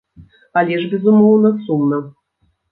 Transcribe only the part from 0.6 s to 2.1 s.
Але ж, безумоўна, сумна.